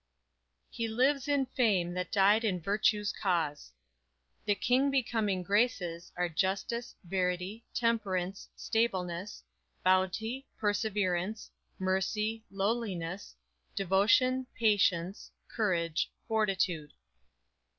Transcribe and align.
"He 0.71 0.87
lives 0.87 1.27
in 1.27 1.45
fame 1.45 1.93
that 1.93 2.11
died 2.11 2.43
in 2.43 2.59
virtue's 2.59 3.13
cause." 3.13 3.71
_"The 4.45 4.55
king 4.55 4.89
becoming 4.89 5.43
graces 5.43 6.11
Are 6.17 6.27
justice, 6.27 6.95
verity, 7.03 7.65
temperance, 7.75 8.49
stableness, 8.55 9.43
Bounty, 9.83 10.47
perseverance, 10.57 11.51
mercy, 11.77 12.43
lowliness, 12.49 13.35
Devotion, 13.75 14.47
patience, 14.57 15.29
courage, 15.47 16.09
fortitude." 16.27 16.93